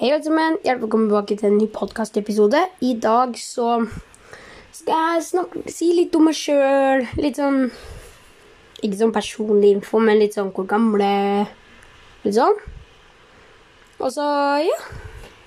[0.00, 0.54] Hei, alle sammen.
[0.64, 2.60] Hjertelig velkommen tilbake til en ny podkastepisode.
[2.80, 3.82] I dag så
[4.72, 7.02] skal jeg snakke, si litt om meg sjøl.
[7.20, 7.66] Litt sånn
[8.80, 11.10] Ikke sånn personlig info, men litt sånn hvor gamle
[12.24, 12.56] Litt sånn.
[13.98, 14.24] Og så,
[14.64, 14.78] ja.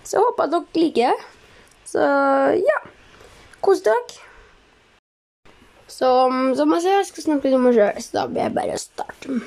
[0.06, 1.32] Så håper at dere liker det.
[1.90, 2.10] Så
[2.62, 2.76] ja.
[3.58, 4.20] Kos dere.
[5.88, 6.12] Så
[6.60, 8.78] som jeg sier, jeg skal snakke litt om meg sjøl, så da blir jeg bare
[8.86, 9.40] starte.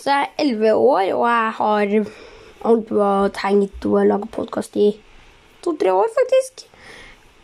[0.00, 2.24] Så jeg er elleve år, og jeg har
[2.62, 4.92] holdt på og tenkt å lage podkast i
[5.64, 6.66] to-tre år, faktisk.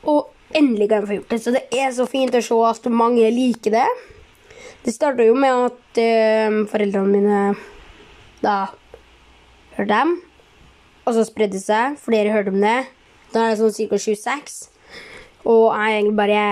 [0.09, 1.41] Og endelig kan jeg få gjort det.
[1.42, 3.87] Så det er så fint å se at mange liker det.
[4.82, 7.42] Det starta jo med at eh, foreldrene mine
[8.42, 8.56] da
[9.77, 10.16] hørte dem.
[11.06, 11.96] Og så spredde det seg.
[12.02, 12.80] Flere hørte om det.
[13.32, 13.98] Da er det sånn ca.
[13.98, 14.59] 26.
[15.42, 16.42] Og jeg er egentlig bare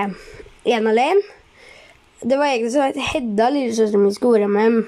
[0.70, 1.36] én alene.
[2.20, 4.80] Det var egentlig sånn at Hedda, lillesøsteren min, skulle være med.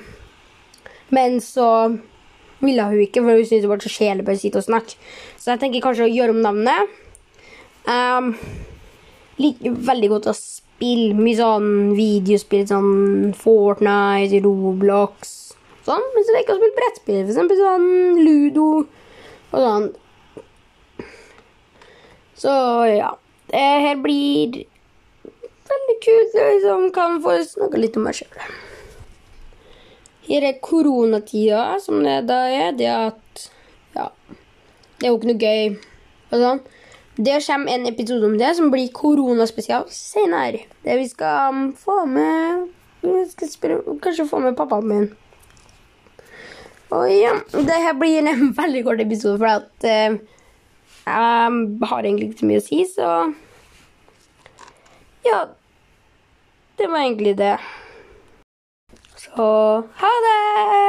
[1.12, 1.68] Men så
[2.62, 3.92] ville hun ikke, for hun syntes det var så
[4.26, 4.98] bare å snakke.
[5.36, 6.98] Så jeg tenker kanskje å gjøre om navnet.
[7.82, 8.34] Um,
[9.42, 15.42] liker veldig godt å spille mye sånn videospill, sånn Fortnite, Roblox
[15.86, 16.04] sånn.
[16.14, 17.88] Men så liker jeg å spille brettspill, eksempel sånn
[18.22, 18.68] Ludo
[19.52, 19.88] og sånn.
[22.42, 22.52] Så
[22.90, 23.12] ja.
[23.52, 24.62] Det her blir
[25.68, 26.36] veldig kult.
[26.38, 28.38] Jeg liksom kan få snakke litt om meg sjøl.
[30.32, 32.76] Her det koronatida, som det da er.
[32.76, 33.48] Det at
[33.94, 34.08] Ja.
[34.98, 35.74] Det er jo ikke noe gøy.
[36.32, 36.62] Og sånn.
[37.16, 40.64] Det kommer en episode om det, som blir koronaspesial senere.
[40.82, 42.70] Det vi skal få med
[43.02, 45.08] vi skal spørre, Kanskje få med pappaen min.
[46.92, 50.20] Og ja, det her blir en veldig kort episode, for at eh,
[51.02, 53.10] jeg har egentlig ikke så mye å si, så
[55.26, 55.42] Ja.
[56.78, 57.56] Det var egentlig det.
[59.36, 60.81] Så ha det!